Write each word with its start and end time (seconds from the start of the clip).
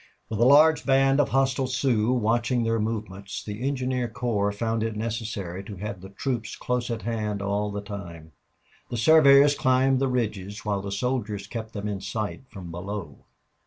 With 0.29 0.39
a 0.39 0.45
large 0.45 0.83
band 0.83 1.19
of 1.19 1.29
hostile 1.29 1.67
Sioux 1.67 2.11
watching 2.11 2.63
their 2.63 2.79
movements 2.79 3.43
the 3.43 3.61
engineer 3.61 4.07
corps 4.07 4.51
found 4.51 4.81
it 4.81 4.95
necessary 4.95 5.63
to 5.65 5.75
have 5.75 6.01
the 6.01 6.09
troops 6.09 6.55
close 6.55 6.89
at 6.89 7.03
hand 7.03 7.39
all 7.39 7.71
the 7.71 7.81
time. 7.83 8.31
The 8.89 8.97
surveyors 8.97 9.53
climbed 9.53 9.99
the 9.99 10.07
ridges 10.07 10.65
while 10.65 10.81
the 10.81 10.91
soldiers 10.91 11.45
kept 11.45 11.73
them 11.73 11.87
in 11.87 12.01
sight 12.01 12.45
from 12.49 12.71
below. 12.71 13.25